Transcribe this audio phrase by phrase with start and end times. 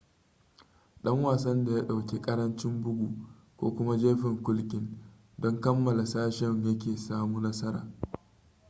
[1.03, 3.07] ɗan wasan da ya ɗauki ƙarancin bugu
[3.57, 4.97] ko kuma jefin kulkin
[5.37, 7.91] don kammala sashen yake samu nasara